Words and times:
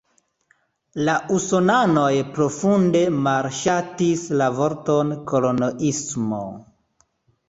La 1.07 1.13
usonanoj 1.33 2.13
profunde 2.37 3.01
malŝatis 3.27 4.23
la 4.43 4.47
vorton 4.61 5.13
"koloniismo". 5.33 6.41